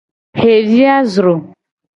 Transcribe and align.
Xevi 0.39 0.81
a 0.97 0.97
zro. 1.13 1.35